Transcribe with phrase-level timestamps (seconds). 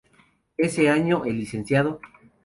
[0.57, 1.99] Ese año el Lic.